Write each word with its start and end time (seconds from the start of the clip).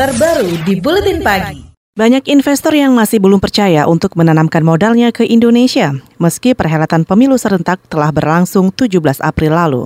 terbaru 0.00 0.56
di 0.64 0.80
Buletin 0.80 1.20
Pagi. 1.20 1.60
Banyak 1.92 2.24
investor 2.32 2.72
yang 2.72 2.96
masih 2.96 3.20
belum 3.20 3.36
percaya 3.36 3.84
untuk 3.84 4.16
menanamkan 4.16 4.64
modalnya 4.64 5.12
ke 5.12 5.28
Indonesia, 5.28 5.92
meski 6.16 6.56
perhelatan 6.56 7.04
pemilu 7.04 7.36
serentak 7.36 7.84
telah 7.92 8.08
berlangsung 8.08 8.72
17 8.72 8.96
April 9.20 9.52
lalu. 9.52 9.82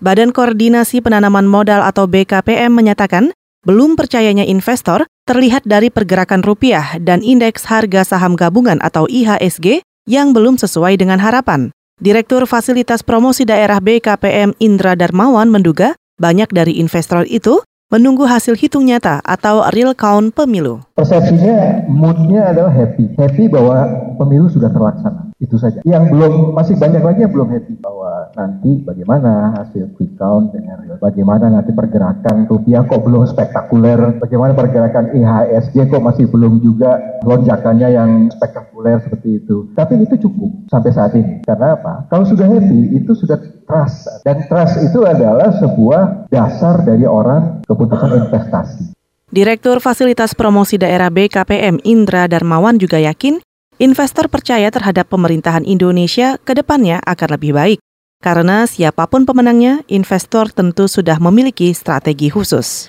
Badan 0.00 0.32
Koordinasi 0.32 1.04
Penanaman 1.04 1.44
Modal 1.44 1.84
atau 1.84 2.08
BKPM 2.08 2.72
menyatakan, 2.72 3.36
belum 3.68 4.00
percayanya 4.00 4.48
investor 4.48 5.04
terlihat 5.28 5.68
dari 5.68 5.92
pergerakan 5.92 6.40
rupiah 6.40 6.96
dan 6.96 7.20
indeks 7.20 7.68
harga 7.68 8.16
saham 8.16 8.40
gabungan 8.40 8.80
atau 8.80 9.04
IHSG 9.12 9.84
yang 10.08 10.32
belum 10.32 10.56
sesuai 10.56 10.96
dengan 10.96 11.20
harapan. 11.20 11.68
Direktur 12.00 12.48
Fasilitas 12.48 13.04
Promosi 13.04 13.44
Daerah 13.44 13.84
BKPM 13.84 14.56
Indra 14.56 14.96
Darmawan 14.96 15.52
menduga 15.52 15.92
banyak 16.16 16.48
dari 16.48 16.80
investor 16.80 17.28
itu 17.28 17.60
menunggu 17.94 18.26
hasil 18.26 18.58
hitung 18.58 18.90
nyata 18.90 19.22
atau 19.22 19.62
real 19.70 19.94
count 19.94 20.34
pemilu. 20.34 20.82
Persepsinya, 20.98 21.86
moodnya 21.86 22.50
adalah 22.50 22.74
happy. 22.74 23.14
Happy 23.14 23.46
bahwa 23.46 23.86
pemilu 24.18 24.50
sudah 24.50 24.66
terlaksana. 24.74 25.30
Itu 25.38 25.54
saja. 25.62 25.78
Yang 25.86 26.10
belum, 26.10 26.58
masih 26.58 26.74
banyak 26.74 27.02
lagi 27.06 27.22
yang 27.22 27.30
belum 27.30 27.48
happy 27.54 27.78
bahwa 27.78 28.03
nanti 28.32 28.80
bagaimana 28.80 29.52
hasil 29.60 29.92
quick 29.92 30.16
count 30.16 30.56
dengan 30.56 30.80
real. 30.80 30.96
Bagaimana 30.96 31.52
nanti 31.52 31.76
pergerakan 31.76 32.48
rupiah 32.48 32.88
kok 32.88 33.04
belum 33.04 33.28
spektakuler. 33.28 34.16
Bagaimana 34.16 34.56
pergerakan 34.56 35.12
IHSG 35.12 35.92
kok 35.92 36.00
masih 36.00 36.32
belum 36.32 36.64
juga 36.64 37.20
lonjakannya 37.20 37.88
yang 37.92 38.10
spektakuler 38.32 39.04
seperti 39.04 39.44
itu. 39.44 39.68
Tapi 39.76 40.00
itu 40.00 40.16
cukup 40.28 40.50
sampai 40.72 40.90
saat 40.94 41.12
ini. 41.18 41.44
Karena 41.44 41.76
apa? 41.76 42.08
Kalau 42.08 42.24
sudah 42.24 42.48
happy, 42.48 42.96
itu 42.96 43.12
sudah 43.12 43.36
trust. 43.68 44.24
Dan 44.24 44.48
trust 44.48 44.80
itu 44.80 45.04
adalah 45.04 45.52
sebuah 45.60 46.28
dasar 46.32 46.84
dari 46.84 47.04
orang 47.04 47.64
keputusan 47.68 48.10
investasi. 48.24 48.94
Direktur 49.34 49.82
Fasilitas 49.82 50.36
Promosi 50.36 50.78
Daerah 50.78 51.10
BKPM 51.10 51.82
Indra 51.82 52.30
Darmawan 52.30 52.78
juga 52.78 53.02
yakin 53.02 53.42
investor 53.82 54.30
percaya 54.30 54.70
terhadap 54.70 55.10
pemerintahan 55.10 55.66
Indonesia 55.66 56.38
ke 56.38 56.54
depannya 56.54 57.02
akan 57.02 57.28
lebih 57.34 57.52
baik. 57.56 57.78
Karena 58.24 58.64
siapa 58.64 59.04
pun 59.04 59.28
pemenangnya, 59.28 59.84
investor 59.84 60.48
tentu 60.48 60.88
sudah 60.88 61.20
memiliki 61.20 61.68
strategi 61.76 62.32
khusus. 62.32 62.88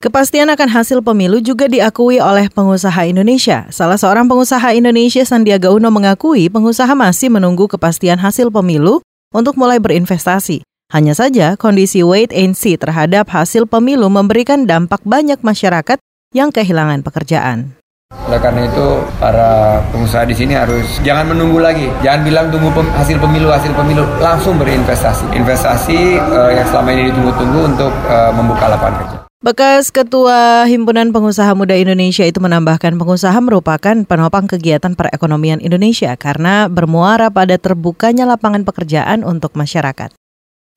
Kepastian 0.00 0.48
akan 0.48 0.66
hasil 0.72 1.04
pemilu 1.04 1.44
juga 1.44 1.68
diakui 1.68 2.16
oleh 2.16 2.48
pengusaha 2.48 3.04
Indonesia. 3.04 3.68
Salah 3.68 4.00
seorang 4.00 4.24
pengusaha 4.32 4.72
Indonesia, 4.72 5.28
Sandiaga 5.28 5.68
Uno, 5.68 5.92
mengakui 5.92 6.48
pengusaha 6.48 6.88
masih 6.96 7.28
menunggu 7.28 7.68
kepastian 7.68 8.16
hasil 8.16 8.48
pemilu 8.48 9.04
untuk 9.36 9.60
mulai 9.60 9.76
berinvestasi. 9.76 10.64
Hanya 10.88 11.12
saja, 11.12 11.52
kondisi 11.60 12.00
wait 12.00 12.32
and 12.32 12.56
see 12.56 12.80
terhadap 12.80 13.28
hasil 13.28 13.68
pemilu 13.68 14.08
memberikan 14.08 14.64
dampak 14.64 15.04
banyak 15.04 15.44
masyarakat 15.44 16.00
yang 16.32 16.48
kehilangan 16.48 17.04
pekerjaan. 17.04 17.76
Oleh 18.22 18.38
karena 18.38 18.64
itu, 18.64 18.86
para 19.18 19.82
pengusaha 19.90 20.22
di 20.24 20.32
sini 20.32 20.54
harus 20.54 21.02
jangan 21.02 21.34
menunggu 21.34 21.58
lagi. 21.58 21.90
Jangan 22.06 22.20
bilang 22.22 22.46
tunggu 22.48 22.70
pem, 22.70 22.86
hasil 22.94 23.18
pemilu, 23.18 23.50
hasil 23.50 23.72
pemilu, 23.74 24.06
langsung 24.22 24.56
berinvestasi. 24.56 25.34
Investasi 25.34 26.16
uh, 26.22 26.50
yang 26.54 26.66
selama 26.70 26.88
ini 26.94 27.10
ditunggu-tunggu 27.10 27.60
untuk 27.74 27.92
uh, 28.06 28.30
membuka 28.30 28.70
lapangan 28.70 28.96
kerja. 29.02 29.18
Bekas 29.42 29.90
Ketua 29.90 30.70
Himpunan 30.70 31.10
Pengusaha 31.10 31.50
Muda 31.58 31.74
Indonesia 31.74 32.22
itu 32.22 32.38
menambahkan 32.38 32.94
pengusaha 32.94 33.34
merupakan 33.42 34.06
penopang 34.06 34.46
kegiatan 34.46 34.94
perekonomian 34.94 35.58
Indonesia 35.58 36.14
karena 36.14 36.70
bermuara 36.70 37.26
pada 37.26 37.58
terbukanya 37.58 38.22
lapangan 38.22 38.62
pekerjaan 38.62 39.26
untuk 39.26 39.58
masyarakat. 39.58 40.14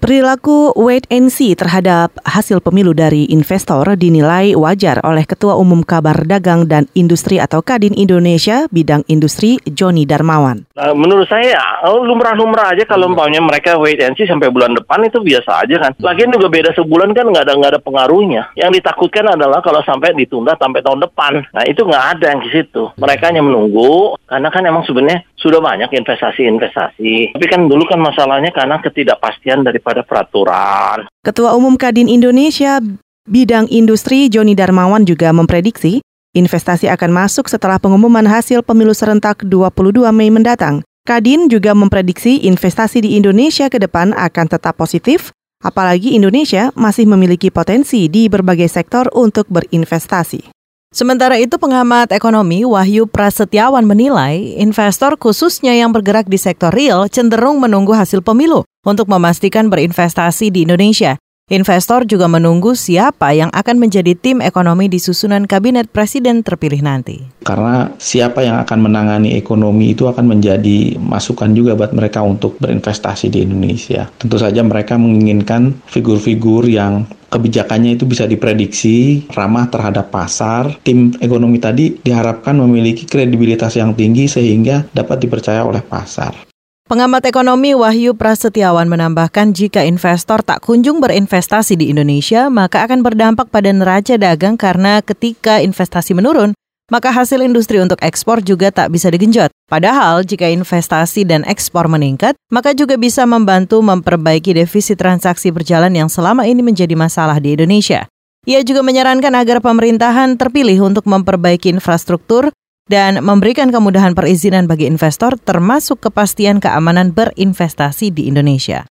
Perilaku 0.05 0.69
wait 0.77 1.09
and 1.09 1.33
see 1.33 1.57
terhadap 1.57 2.13
hasil 2.21 2.61
pemilu 2.61 2.93
dari 2.93 3.25
investor 3.33 3.97
dinilai 3.97 4.53
wajar 4.53 5.01
oleh 5.01 5.25
Ketua 5.25 5.57
Umum 5.57 5.81
Kabar 5.81 6.29
Dagang 6.29 6.69
dan 6.69 6.85
Industri 6.93 7.41
atau 7.41 7.65
Kadin 7.65 7.97
Indonesia 7.97 8.69
bidang 8.69 9.01
industri 9.09 9.57
Joni 9.65 10.05
Darmawan. 10.05 10.69
Nah, 10.77 10.93
menurut 10.93 11.25
saya 11.25 11.57
oh, 11.89 12.05
lumrah-lumrah 12.05 12.77
aja 12.77 12.85
kalau 12.85 13.09
umpamanya 13.09 13.41
mereka 13.41 13.81
wait 13.81 13.97
and 13.97 14.13
see 14.13 14.29
sampai 14.29 14.53
bulan 14.53 14.77
depan 14.77 15.01
itu 15.09 15.25
biasa 15.25 15.65
aja 15.65 15.89
kan. 15.89 15.97
Lagian 15.97 16.29
juga 16.29 16.53
beda 16.53 16.77
sebulan 16.77 17.09
kan 17.17 17.25
nggak 17.25 17.41
ada 17.49 17.53
nggak 17.57 17.71
ada 17.73 17.81
pengaruhnya. 17.81 18.53
Yang 18.53 18.77
ditakutkan 18.77 19.25
adalah 19.33 19.65
kalau 19.65 19.81
sampai 19.81 20.13
ditunda 20.13 20.53
sampai 20.61 20.85
tahun 20.85 21.01
depan. 21.01 21.49
Nah 21.49 21.65
itu 21.65 21.81
nggak 21.81 22.05
ada 22.13 22.25
yang 22.29 22.45
di 22.45 22.53
situ. 22.53 22.94
Mereka 22.94 23.33
hanya 23.33 23.41
menunggu 23.41 24.21
karena 24.29 24.53
kan 24.53 24.61
emang 24.69 24.85
sebenarnya 24.85 25.25
sudah 25.45 25.61
banyak 25.61 25.94
investasi-investasi. 25.94 27.38
Tapi 27.38 27.45
kan 27.45 27.69
dulu 27.69 27.85
kan 27.85 28.01
masalahnya 28.01 28.50
karena 28.50 28.81
ketidakpastian 28.81 29.61
dari 29.61 29.75
daripada 29.75 30.07
peraturan. 30.07 31.11
Ketua 31.19 31.51
Umum 31.51 31.75
Kadin 31.75 32.07
Indonesia 32.07 32.79
Bidang 33.28 33.67
Industri 33.67 34.31
Joni 34.31 34.56
Darmawan 34.56 35.03
juga 35.03 35.35
memprediksi 35.35 36.00
investasi 36.31 36.88
akan 36.88 37.11
masuk 37.11 37.51
setelah 37.51 37.75
pengumuman 37.75 38.23
hasil 38.23 38.63
pemilu 38.63 38.95
serentak 38.95 39.44
22 39.44 40.07
Mei 40.16 40.31
mendatang. 40.31 40.79
Kadin 41.03 41.51
juga 41.51 41.75
memprediksi 41.75 42.47
investasi 42.47 43.03
di 43.03 43.19
Indonesia 43.19 43.67
ke 43.67 43.77
depan 43.77 44.16
akan 44.16 44.45
tetap 44.47 44.79
positif, 44.79 45.35
apalagi 45.59 46.16
Indonesia 46.16 46.72
masih 46.73 47.03
memiliki 47.03 47.51
potensi 47.51 48.07
di 48.07 48.31
berbagai 48.31 48.72
sektor 48.72 49.12
untuk 49.12 49.45
berinvestasi. 49.51 50.54
Sementara 50.95 51.35
itu 51.35 51.59
pengamat 51.59 52.16
ekonomi 52.16 52.63
Wahyu 52.63 53.03
Prasetyawan 53.03 53.83
menilai 53.83 54.56
investor 54.56 55.19
khususnya 55.19 55.75
yang 55.75 55.91
bergerak 55.91 56.31
di 56.31 56.39
sektor 56.39 56.72
real 56.72 57.11
cenderung 57.11 57.59
menunggu 57.59 57.91
hasil 57.91 58.23
pemilu 58.23 58.63
untuk 58.88 59.11
memastikan 59.11 59.67
berinvestasi 59.67 60.56
di 60.56 60.63
Indonesia. 60.63 61.19
Investor 61.45 62.09
juga 62.09 62.25
menunggu 62.25 62.73
siapa 62.73 63.29
yang 63.38 63.53
akan 63.53 63.78
menjadi 63.78 64.17
tim 64.17 64.41
ekonomi 64.41 64.89
di 64.89 64.97
susunan 64.97 65.45
kabinet 65.45 65.85
presiden 65.94 66.41
terpilih 66.41 66.81
nanti. 66.81 67.22
Karena 67.45 67.94
siapa 68.01 68.41
yang 68.41 68.57
akan 68.66 68.89
menangani 68.89 69.38
ekonomi 69.38 69.94
itu 69.94 70.09
akan 70.09 70.25
menjadi 70.25 70.97
masukan 70.97 71.53
juga 71.53 71.78
buat 71.78 71.94
mereka 71.94 72.25
untuk 72.25 72.57
berinvestasi 72.57 73.29
di 73.29 73.45
Indonesia. 73.45 74.09
Tentu 74.17 74.41
saja 74.41 74.66
mereka 74.66 74.97
menginginkan 74.97 75.78
figur-figur 75.85 76.66
yang 76.66 77.06
kebijakannya 77.29 77.94
itu 77.94 78.09
bisa 78.09 78.25
diprediksi, 78.25 79.29
ramah 79.29 79.69
terhadap 79.69 80.09
pasar. 80.09 80.81
Tim 80.81 81.13
ekonomi 81.22 81.62
tadi 81.62 81.94
diharapkan 81.94 82.57
memiliki 82.57 83.06
kredibilitas 83.06 83.77
yang 83.77 83.94
tinggi 83.94 84.25
sehingga 84.25 84.89
dapat 84.97 85.22
dipercaya 85.22 85.62
oleh 85.62 85.85
pasar. 85.85 86.54
Pengamat 86.85 87.25
ekonomi 87.25 87.73
Wahyu 87.73 88.13
Prasetyawan 88.13 88.85
menambahkan 88.85 89.57
jika 89.57 89.81
investor 89.81 90.46
tak 90.46 90.62
kunjung 90.62 91.01
berinvestasi 91.01 91.73
di 91.73 91.90
Indonesia, 91.90 92.46
maka 92.53 92.85
akan 92.85 93.01
berdampak 93.01 93.50
pada 93.50 93.73
neraca 93.73 94.13
dagang 94.22 94.53
karena 94.53 95.01
ketika 95.01 95.57
investasi 95.66 96.13
menurun, 96.13 96.53
maka 96.94 97.09
hasil 97.09 97.41
industri 97.41 97.81
untuk 97.81 97.97
ekspor 98.06 98.38
juga 98.45 98.69
tak 98.69 98.94
bisa 98.94 99.09
digenjot. 99.09 99.50
Padahal 99.66 100.29
jika 100.29 100.45
investasi 100.45 101.25
dan 101.25 101.41
ekspor 101.50 101.90
meningkat, 101.90 102.38
maka 102.53 102.78
juga 102.78 103.01
bisa 103.01 103.25
membantu 103.25 103.81
memperbaiki 103.81 104.53
defisit 104.53 105.01
transaksi 105.01 105.50
berjalan 105.50 105.90
yang 105.90 106.06
selama 106.06 106.45
ini 106.45 106.62
menjadi 106.62 106.94
masalah 106.94 107.41
di 107.41 107.57
Indonesia. 107.57 108.06
Ia 108.45 108.62
juga 108.62 108.85
menyarankan 108.85 109.34
agar 109.34 109.57
pemerintahan 109.57 110.38
terpilih 110.38 110.85
untuk 110.85 111.09
memperbaiki 111.09 111.66
infrastruktur 111.74 112.53
dan 112.85 113.22
memberikan 113.22 113.73
kemudahan 113.73 114.13
perizinan 114.13 114.69
bagi 114.69 114.85
investor 114.85 115.38
termasuk 115.41 116.06
kepastian 116.06 116.62
keamanan 116.62 117.13
berinvestasi 117.13 118.13
di 118.13 118.29
Indonesia. 118.29 118.85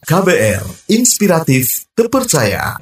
KBR, 0.00 0.90
inspiratif, 0.90 1.86
terpercaya. 1.92 2.80